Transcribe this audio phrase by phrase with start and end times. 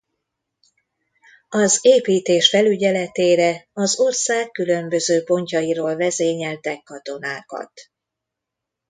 [1.49, 7.71] Az építés felügyeletére az ország különböző pontjairól vezényeltek katonákat.